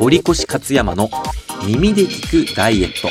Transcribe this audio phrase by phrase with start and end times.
[0.00, 1.10] 堀越勝山の
[1.66, 3.08] 耳で聞くダイエット。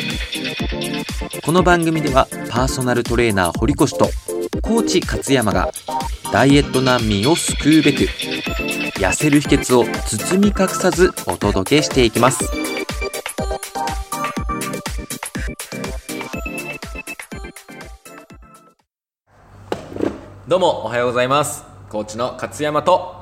[1.43, 4.09] この番組ではパーソナルトレーナー堀越と
[4.61, 5.69] コーチ勝山が
[6.31, 8.03] ダイエット難民を救うべく
[8.99, 12.45] 痩せる秘訣を包み隠さずお届けしていきます。
[20.47, 21.65] どうもおはようございます。
[21.89, 23.16] コーチの勝山と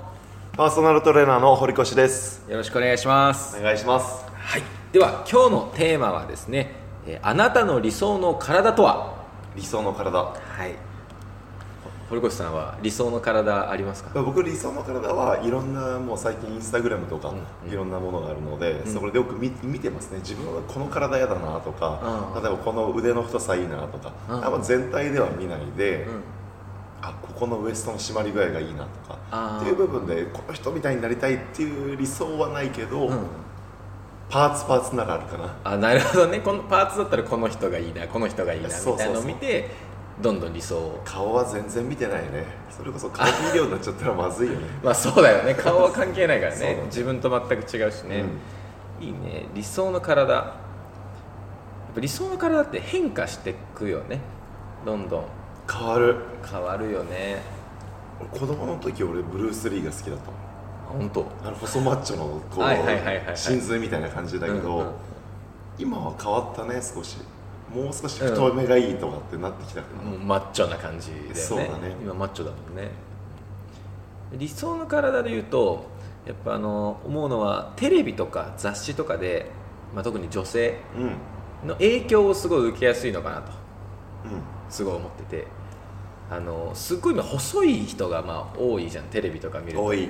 [0.55, 2.49] パーソナルトレーナーの堀越です。
[2.49, 3.57] よろしくお願いします。
[3.59, 4.23] お願いします。
[4.33, 4.63] はい。
[4.93, 6.71] では今日のテーマはですね
[7.05, 9.25] えーあなたの理想の体とは？
[9.57, 10.17] 理想の体。
[10.17, 10.33] は
[10.65, 10.75] い。
[12.09, 14.21] 堀越さんは理想の体ありますか？
[14.21, 17.33] 僕理想の体はいろんなもう最近インスタグラムとか
[17.69, 18.87] いろんなものがあるので、ん。
[18.87, 20.19] そこでよく見見てますね。
[20.19, 22.41] 自分はこの体嫌だなとか、うん。
[22.41, 24.63] 例えばこの腕の太さいいなとか、うん。
[24.63, 26.23] 全体では見ないで、うん
[27.07, 33.27] あここのウエストの締まり具合がいいなとかっていう部分でこの人みたいになりたいっていう理想はないけど、うん。
[34.27, 35.55] パーツパーツならあるかな。
[35.63, 36.39] あなるほどね。
[36.39, 39.69] このパーツだったらこの人がいいなこの人がいいなみたいなのを見て
[40.19, 41.01] どんどん理想を。
[41.05, 42.45] 顔は全然見てないね。
[42.75, 44.65] それこそ顔見量になっちゃったらまずいよね。
[44.83, 45.53] まあそうだよね。
[45.61, 46.59] 顔は関係ないからね。
[46.59, 46.83] ね。
[46.85, 48.23] 自分と全く違うしね、
[48.99, 49.47] いいね。
[49.53, 50.33] 理想の体。
[50.33, 54.21] やっぱ理想の体って変化していくよね。
[54.85, 55.23] どんどん
[55.71, 56.15] 変わる。
[56.49, 57.41] 変わるよね。
[58.31, 60.99] 子供の時俺ブルース・リーが好きだったの。
[60.99, 61.25] 本当？
[61.43, 63.37] あの細マッチョのこう、はいはいはいはいはい。
[63.37, 64.91] 真髄みたいな感じだけど、うんうん
[65.77, 67.17] 今は変わったね少し。
[67.73, 71.35] もう少し太めがいいとかってなってきたかな、もうマッチョな感じだよね。
[71.35, 71.93] そうだね。
[72.01, 72.91] 今マッチョだもんね。
[74.31, 75.85] 理想の体で言うと
[76.25, 79.51] やっぱあの思うのはテレビとか雑誌とかで、
[79.93, 81.67] まあ、特に女性うん。
[81.67, 83.51] の影響をすごい受けやすいのかなと。
[84.25, 84.27] う
[84.69, 85.47] すごい思ってて。
[86.29, 89.83] あのすっごい今細い人がまあ多いじゃんテレビとか見ると。
[89.83, 90.09] ん多い。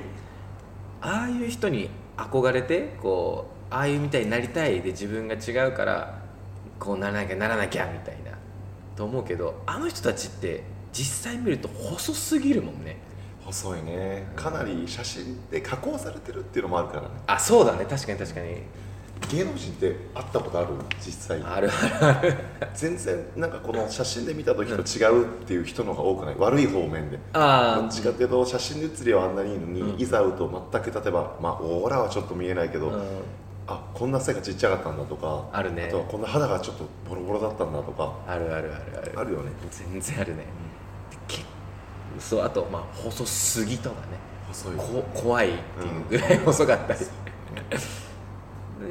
[1.02, 6.22] ああいう人に憧れてこうああいうみたいになりたいで自分が違うから
[6.80, 8.32] こうならなきゃならなきゃみたいな。
[8.96, 10.64] と思うけどあの人たちって
[10.94, 12.98] 実際見ると細すぎるもんね。
[13.44, 14.26] 細いね。
[14.36, 17.08] かなり写真で加工されてるっていうのもあるからね。
[17.28, 17.86] あそうだね。
[17.86, 18.62] 確かに確かに
[19.32, 20.68] 芸能人って会ったことある
[21.00, 22.36] 実際あるあるある。
[22.74, 26.36] 全然なんかこの写真で見た時と違うっていう人の方が多くない？
[26.38, 27.18] 悪い方面で。
[27.34, 30.00] あどっちかっていうと写真で写りはあんなにいいのに、うん。
[30.00, 33.04] いざ会うと全く例えばまあオーラはちょっと見えないけど、うん。
[33.68, 35.88] あこんな背がちっちゃかったんだとかあるね。
[35.90, 38.14] とはこんな肌がちょっとボロボロだったんだとか。
[38.28, 39.20] あるあるあるある。
[39.20, 39.52] あるよね。
[39.72, 40.46] 全然あるね、
[41.28, 41.42] け
[42.20, 44.20] そうあとまあ細すぎとかね。
[44.50, 44.76] 細い。
[44.76, 47.06] こ怖いっていうぐらい細かったり、で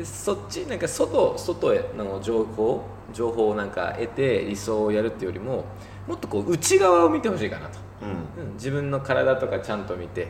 [0.03, 5.65] そっちなんか外外への情報情報をなんか得て理想をやるっていうよりも
[6.07, 8.45] もっとこう内側を見てほしいかなと、うん。
[8.47, 10.29] うん自分の体とかちゃんと見て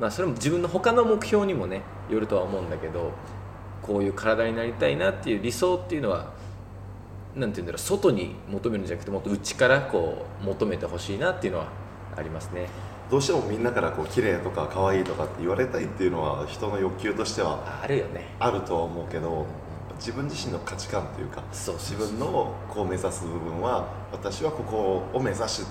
[0.00, 3.12] まあそれも自分の他の目標にもねよるとは思うんだけど
[3.82, 6.32] こういう体になりたいなっていう理想っていうのは
[7.34, 11.68] なんて言うんだろう外に求めるんじゃなくてもっと内からこう求めてほしいなっていうのは
[12.16, 12.68] ありますね
[13.12, 18.24] どうしてもみんなからこう綺麗とか可愛いとかって言われたいっていうのは人の欲求としてはあるよね。
[18.38, 19.44] あるとは思うけど
[19.96, 25.62] 自分自身の価値観というかそう自分のこう目指す部分は私はここを目指し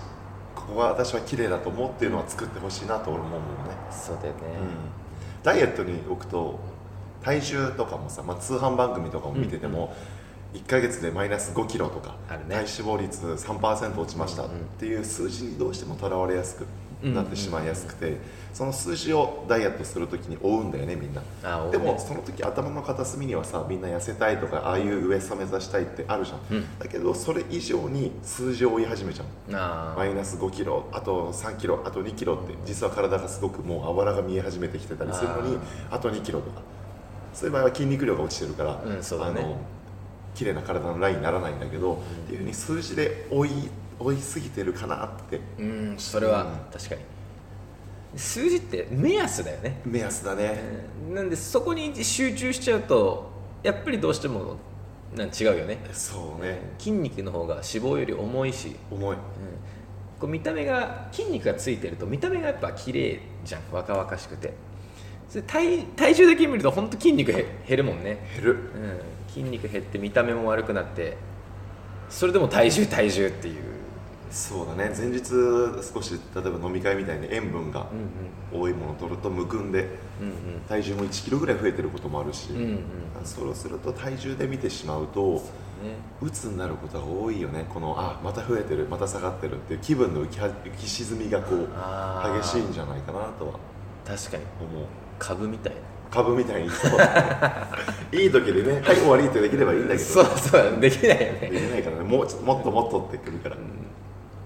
[0.54, 6.60] ここが私は綺麗だと思うっていうのは作ってほしいなと俺も思うね、そうだよね、うん、ダイエットに置くと
[7.24, 9.96] 体重とかもさ、まあ、通販番組とかも見てても、
[10.54, 12.16] 1ヶ月でマイナス5キロとか、
[12.48, 12.56] ね。
[12.56, 16.66] 体脂肪率3%落ちましたっうんうんていう数字にどうしてもとらわれやすく
[17.04, 18.18] なってしまいやすくて、
[18.54, 21.22] その数字をダイエットするときに追うんだよねみんな。
[21.44, 26.80] あでもその時頭の片隅にはさみんな痩せたいとかああいうウエスト目指したいってあるじゃん、うん。
[26.80, 29.26] だけどそれ以上に数字を追い始めちゃう。
[29.54, 35.58] あマイナス5キロあと3キロあと2キロって実は体がすごくもうあばらが見え始めてきてたりするのに
[35.90, 36.62] あと2キロとか。
[37.34, 39.40] そういう場合は筋肉量が落ちてるから、うんそうだね。
[39.40, 39.58] あの
[40.36, 41.98] 綺麗な体のラインにならないんだけど、っ
[42.28, 43.50] ていうふうに数字で追い
[44.02, 45.40] 追いすぎてるかなって。
[45.60, 47.02] うんそれは確かに。
[48.16, 49.82] 数字って目安だよね。
[49.86, 50.60] 目安だね、
[51.14, 53.32] なんでそこに集中しちゃうと
[53.64, 54.58] やっぱりどうしても
[55.16, 55.78] なん違うよね。
[55.94, 56.60] そうね。
[56.78, 59.16] 筋肉の方が脂肪より重いし、重い。
[59.16, 59.22] うん。
[60.20, 63.62] こう見た目が筋肉がついてると見た目がやっぱ綺麗じゃん。
[63.72, 64.54] 若々しくて。
[65.30, 68.52] それ体体重だけ見ると本当筋肉へ減るもんね、減る。
[68.52, 69.00] うん、
[69.30, 71.16] 筋肉減って見た目も悪くなって
[72.10, 73.64] それでも体重体重っていう、
[74.32, 74.94] そうだね。
[74.98, 75.24] 前日
[75.94, 77.88] 少し例えば飲み会みたいに塩分が
[78.54, 79.88] うん多いものを取るとむくんで
[80.22, 80.62] うんうん。
[80.70, 82.80] 体重も1キロぐらい増えてることもあるし、うんうんうん。
[83.26, 85.36] そうすると体重で見てしまうと
[85.84, 85.96] ね。
[86.22, 87.66] 鬱になることが多いよね。
[87.74, 91.68] このあまた増えてるまた下がってるっていう気分の浮きは浮き沈みがこう
[92.40, 93.54] 激しいんじゃないかなとは。
[94.06, 94.44] 確かに。
[94.74, 94.86] 思う。
[95.20, 95.80] 株みたいな。
[96.10, 96.70] 株みたいに。
[98.14, 100.00] いい時でねはい終わりってできればいいんだけど。
[100.00, 102.04] そうそうできないよでねきないからね。
[102.04, 103.58] もうちょっともっともっとってくるから、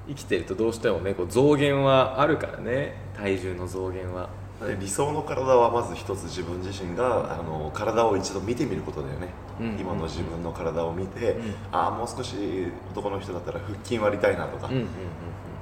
[0.07, 2.95] 生きてるとどうしてもねこう増減はあるからね。
[3.15, 4.29] 体重の増減は。
[4.65, 9.27] で理想の体はまず一つ自分自身があの体を一度見てみることだよね、
[9.59, 9.79] うん。
[9.79, 11.35] 今の自分の体を見て、ん。
[11.73, 12.35] ああもう少し
[12.91, 14.87] 男の人だったら腹筋割りたいなとか、うんうんうん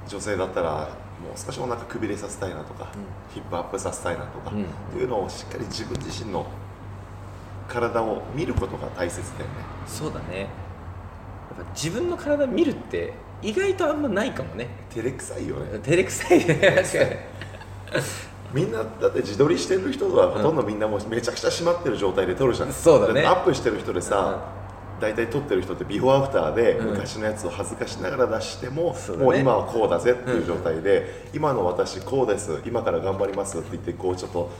[0.06, 2.88] 女性だったらもう少しお腹くびれさせたいなとか、
[3.32, 4.64] ヒップアップさせたいなとか、うん。
[4.64, 6.46] っていうのをしっかり自分自身の
[7.68, 9.54] 体を見ることが大切だよね。
[9.86, 10.40] そうだね。
[10.40, 10.48] やっ
[11.56, 14.68] ぱ自分の体見るって意外とあんまないかもね。
[14.90, 15.78] 照れくさいよね。
[15.80, 16.38] 照れくさい。
[16.38, 18.04] ね確かに。
[18.52, 23.26] みんなだって自撮りしてる人はほとんどみんなもうめちゃくちゃ締まってる状態で撮るじゃんそうだね。
[23.26, 24.52] アップしてる人でさ、
[25.00, 26.90] 大体撮ってる人ってビフォーアフターでうん。
[26.92, 29.24] 昔のやつを恥ずかしながら出しても、そうだね。
[29.24, 34.50] もう今はこうだぜっていう状態で、今の私こうです今から頑張りますって言ってこうちょっと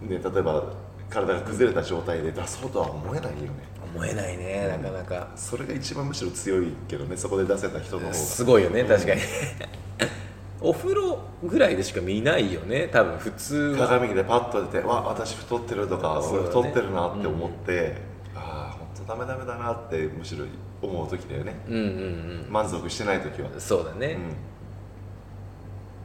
[0.00, 0.64] ね例えば
[1.10, 3.50] 体が崩れた状態で出そうとは思えないよね
[3.94, 5.28] 思えないねなかなか。
[5.36, 8.14] それが一番むしろ強いけどねそこで出せた人の方が。
[8.14, 9.20] すごいよね確かに。
[10.60, 13.88] お風呂ぐらいでしか見ないよね多分普通は。
[13.88, 17.96] 鏡でパッと出てわ私太ってるとか、俺太ってるなって思って、
[18.34, 20.44] ああ本当ダメダメだなってむしろ
[20.80, 21.56] 思う時だよね。
[21.68, 24.16] うんうん満足してない時は、うんそうだね、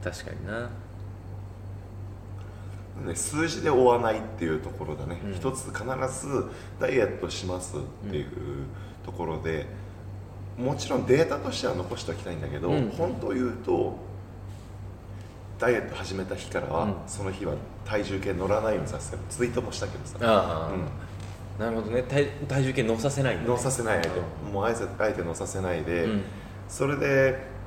[0.02, 0.58] う確かにな。
[0.60, 0.70] ん
[3.06, 5.34] ね、数字で追わないっていうところだね、うん。
[5.34, 6.46] 一つ必ず
[6.80, 7.80] ダイエットしますっ
[8.10, 8.26] ていう
[9.04, 9.66] ところで、
[10.58, 12.90] もちろんデータとしては残しておきたいんだけど、うん。
[12.90, 13.96] 本当を言うと
[15.58, 16.94] ダイエット始めた日からは、うん。
[17.06, 17.54] その日は
[17.84, 20.70] 体重計乗らないようにさせてるツイートもしたけどさ。
[20.72, 21.64] うん。
[21.64, 22.04] なるほどね。
[22.08, 23.44] 体体重計乗させないね。
[23.46, 24.20] 乗させない相手。
[24.52, 26.22] もうあえてあえて乗させないで、うん。
[26.68, 27.57] それで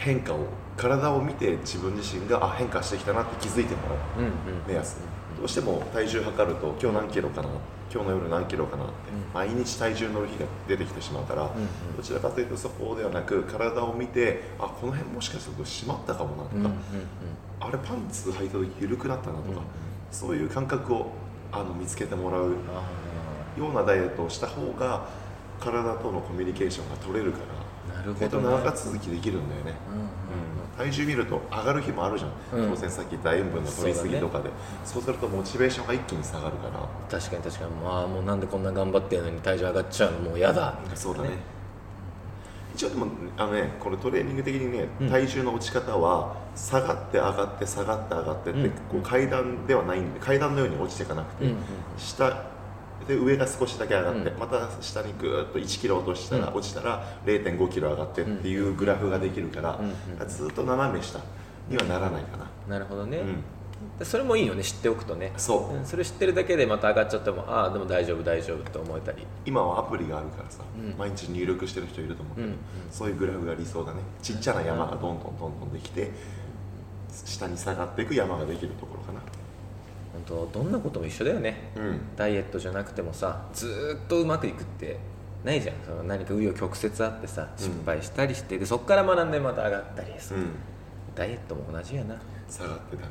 [0.00, 3.98] 変化を体を見て自分自身があ変化してきたなって気づいてもらう。
[4.18, 4.32] うんうん。
[4.66, 4.96] 目安
[5.38, 7.48] どうしても体重測ると今日何キロかな
[7.92, 9.32] 今日の夜何キロかなって、うん。
[9.34, 11.96] 毎日体重乗る日が出てきてしまうから、んうん。
[11.96, 16.72] どちらかというとそこではなく体を見てあこの辺もしかすると締まったかもなとか、うんうん
[17.62, 19.62] あれパンツ履いた時緩くなったなとか、うんうん。
[20.10, 21.10] そういう感覚を
[21.52, 25.06] あの見つけてもらうあようなダイエットをした方が
[25.60, 27.59] 体とのコミュニケーションが取れるからあ
[28.00, 30.90] なるほど、ね、長続きできるんだよね、うんうん。
[30.90, 32.70] 体重見ると上がる日もあるじゃん、うん。
[32.70, 34.50] 当然さっき言った塩分の取りすぎとかで。
[34.84, 37.18] そう,、するとモチベーションが一気に下がるから。
[37.18, 37.70] 確かに確かに。
[37.72, 40.74] まあもうなんでこんな頑張ってるのに体重上がっちゃうのもう嫌だ。
[40.94, 41.30] そうだね。
[42.74, 43.06] 一応でも
[43.36, 45.10] あのねこれトレーニング的にね、うん。
[45.10, 48.70] 体重の落ち方は下がって上がって下がって上がってって、うん。
[48.70, 51.52] こう階段ではないんで階段のように落ちていかなくて、
[51.98, 52.44] 下
[53.10, 54.38] で上が少しだけ上がって、うん。
[54.38, 56.54] また下にぐーっと1キロ落としたら、うん。
[56.54, 59.78] 落ちたら0 5キロ上がってっていうグラフができるから、
[60.26, 61.20] ずっと斜め下
[61.68, 63.22] にはならないかな、なるほどね、
[64.02, 65.32] それもいいよね知っておくとね。
[65.36, 65.84] そう、うん。
[65.84, 69.26] それ知ってるだけでまた上がっちゃってもああでも大丈夫大丈夫って思えたり。
[69.46, 70.94] 今はアプリがあるからさ、うん。
[70.98, 72.58] 毎日入力してる人いると思うけど、うんうん。
[72.90, 74.00] そういうグラフが理想だね。
[74.22, 76.10] ちっちゃな山がどんどんどんどんできて
[77.24, 79.19] 下に下がっていく山ができるところかな
[80.30, 81.70] 本当どんなことも一緒だよね。
[81.76, 82.00] うん。
[82.16, 84.98] ダイエットじゃなくてもさずーっとうまくいくって
[85.44, 85.76] ないじゃん。
[85.84, 87.64] その何か紆余曲折あってさうん。
[87.64, 90.48] 失敗したりして、でそこから学んでまた上がったりする、うん。
[91.14, 92.16] ダイエットも同じやな、
[92.48, 93.08] 下がってたね。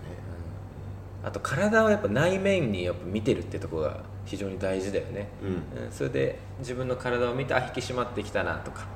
[1.24, 5.46] あと体をやっぱ内面にやっぱ見てるってとこが非常に大事だよね、う
[5.80, 5.86] ん。
[5.86, 5.92] うん。
[5.92, 8.90] それで自分の体を見てあ引き締まってきたなとか、うん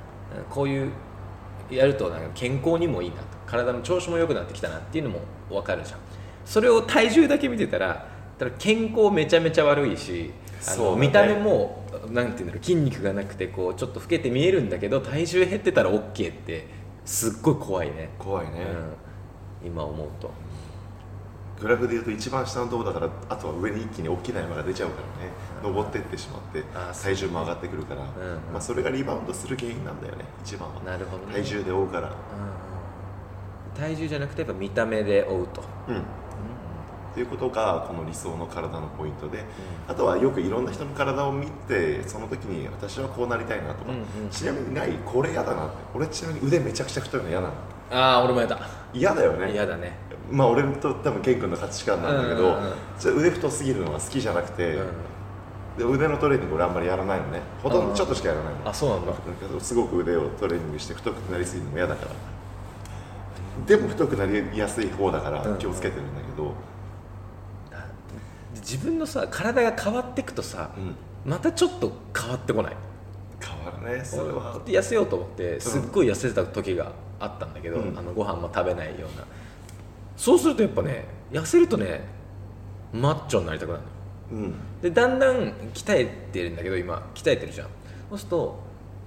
[0.50, 0.92] こういう
[1.70, 6.00] やるとなんか健康にもいいなと体の調子も良くなってきたなっていうのも分かるじゃん。
[6.46, 10.32] それを体重だけ見てたらただ健康めちゃめちゃ悪いし
[10.68, 11.08] あのそうだね。
[11.08, 16.68] 見た目もなんていうんだろう筋肉がなくてこうちょっと老けて見えるんだけど体重減ってたら OK って
[17.06, 18.66] すっごい怖いね、怖いね、
[19.62, 20.32] うん、今思うと。
[21.60, 25.32] グラフでいうと一番下のところだからあとは上に一気に大きな山が出ちゃうからね。
[25.64, 26.64] 登ってってしまって
[27.02, 28.10] 体重も上がってくるから、んうん。
[28.52, 30.82] まあ、それがリバウンドする原因なんだよね一番は。
[30.82, 31.34] なるほどね。
[31.34, 32.08] 体重で追うから。
[32.08, 32.18] うんうん。
[33.76, 36.04] 体重じゃなくてやっぱ見た目で追うと、うん
[37.14, 39.44] っていうことがこの理想の体のポイントで、
[39.88, 47.54] あとはよくいろんな人の体を見てその時に私はこうなりたいなとか、うんうんちなみにないこれ嫌だなって俺ちなみに腕めちゃくちゃ太いの嫌なの。
[47.92, 48.60] ああ俺もやだ。
[48.94, 49.52] 嫌だよね。
[49.52, 49.96] 嫌だね。
[50.32, 52.58] まあ俺と多分ケン君の価値観なんだけど、
[53.20, 54.88] 腕太すぎるのは好きじゃなくて、うん
[55.78, 57.42] で腕のトレーニング俺あんまりやらないのね。
[57.64, 58.70] ほとんどちょっとしかやらないの。
[58.70, 59.14] あそうなんだ。
[59.60, 62.12] すごく腕をトレーニングして太くなりすぎるのも嫌だから
[63.66, 65.58] でも太くなりやすい方だからうん。
[65.58, 66.54] 気をつけてるんだけど、
[68.64, 70.96] 自分のさ体が変わっていくとさ、うん。
[71.30, 72.76] またちょっと変わってこない？
[73.40, 74.60] 変わるねそれは。
[74.66, 77.98] 痩せようと思ってすっごい痩せてた時があったんだけど、うん。
[77.98, 79.26] あのご飯も食べないような。
[80.16, 82.02] そうするとやっぱね痩せるとね
[82.94, 83.84] マッチョになりたくなる
[84.32, 84.54] うん。
[84.82, 87.68] でだんだん鍛えてるんだけど今鍛えてるじゃん。
[88.10, 88.60] そうすると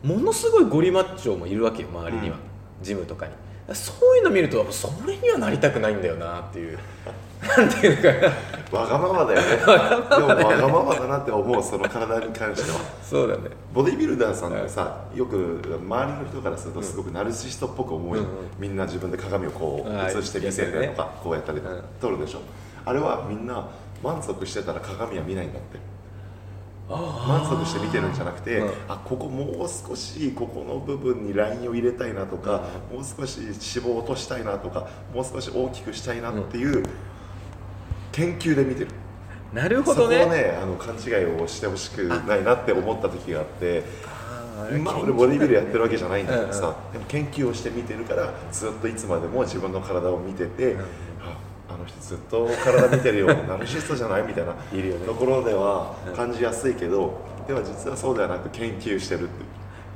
[0.02, 2.36] ものすごいゴリマッチョもいるわけよ周りには、
[2.82, 3.32] ジムとかに。
[3.74, 6.78] そういうの見るとそれにはなりたくないんだよなっていう。
[7.42, 8.34] なんていうのかな
[8.72, 9.56] わがままだよね。
[9.56, 12.78] でもわがままだなって思うその体に関しては。
[13.02, 13.50] そうだね。
[13.72, 18.32] ボディビルダーさんってさよく周りの人からするとすごくナルシストっぽく思うよ、うんうん。
[18.58, 21.74] みんな自分で鏡をこうはい映して見せたりとかこうやったりとか。
[21.74, 22.40] うん撮るでしょ。
[22.84, 23.68] あれはみんな
[24.02, 25.78] 満足してたら鏡は見ないんだって。
[26.88, 28.70] 満足して見てるんじゃなくて、うん。
[28.88, 36.84] あここもう少しここの部分にラインを入れたいなとか、もう少し脂肪を落としたいなとかもう少し大きくしたいなっていう
[38.16, 38.88] 研究で見てる、
[39.52, 43.84] なるほそこをどねねあの勘違いをしてほしくないなって思った時があって
[44.82, 50.78] まあ俺ボディビルやってるわけじゃないんだけどうんさ、でも研究をして見てるからずっといつまでも自分の体を見てて、ん。
[50.78, 50.82] あ
[51.68, 55.06] あの人ずっと体見てるよナルシストじゃないみたいないるよね。
[55.06, 56.14] ところではうん。
[56.14, 59.46] 感じやすいけど、では実はそうではなく研究してるっていう。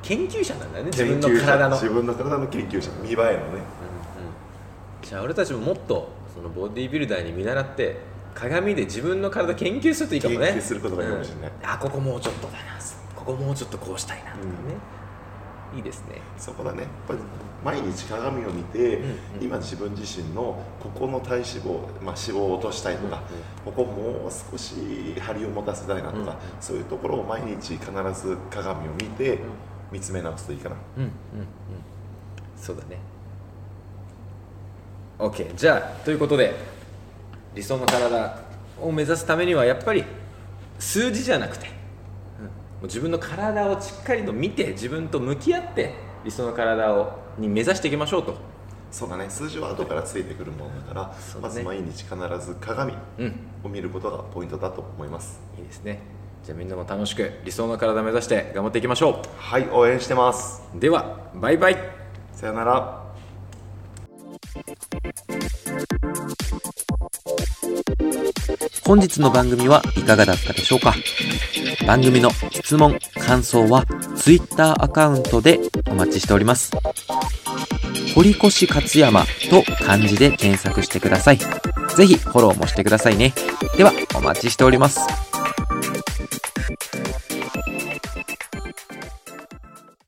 [0.02, 3.38] 研究者なんだよね自分の体の、自分の体の研究者見栄えのね。
[5.02, 7.96] じゃあ俺たちももっとそのボディビルダーに見習って
[8.34, 10.46] 鏡で自分の体研究するといいかもね。
[10.48, 11.50] 研究することがいいかもしれない。
[11.50, 11.68] うん。
[11.68, 12.58] あここもうちょっとだな。
[13.16, 14.50] ここもうちょっとこうしたいなとかね、
[15.76, 16.22] いいですね。
[16.38, 16.82] そこだね。
[16.82, 17.20] やっぱり
[17.62, 19.16] 毎日鏡を見て、うんうん。
[19.42, 23.22] 今自分自身のここの体脂肪、まあ、脂肪を落としたいとか、
[23.64, 24.74] ここもう少し
[25.20, 26.36] 張りを持たせたいなとか、うんうん。
[26.60, 29.38] そういうところを毎日必ず鏡を見て
[29.92, 31.12] 見つめ直すといいかな、うんうんうん。
[32.56, 32.98] そうだね
[35.20, 36.54] OK じゃあということで
[37.54, 38.38] 理想の体
[38.80, 40.04] を目指すためにはやっぱり
[40.78, 42.50] 数字じゃなくて、うんも
[42.82, 45.92] う自分の体をしっかりと見て自分と向き合って
[46.24, 48.34] 理想の体をに目指していきましょうと。
[48.90, 49.28] そうだね。
[49.28, 51.14] 数字は後からついてくるものだからね。
[51.42, 53.34] まず毎日必ず鏡うん。
[53.62, 55.40] を見ることがポイントだと思います。
[55.58, 56.00] いいですね。
[56.42, 60.62] じゃあみんなも楽しく理想の体を目指して頑張っていきましょはい応援してます。
[60.74, 61.76] うではバイバイ。
[62.32, 62.99] さよなら
[68.90, 70.96] 本日の番組はいかがだったでしょうか？
[71.86, 76.72] 番組の質問、感想は Twitter アカウントでお待ちしております。
[78.16, 81.38] 堀越勝山と漢字で検索してください。
[81.38, 81.46] ぜ
[82.04, 83.32] ひフォローもしてくださいね。
[83.76, 85.29] ではお待ちしております。